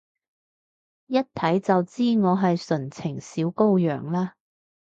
[1.05, 4.33] 一睇就知我係純情小羔羊啦？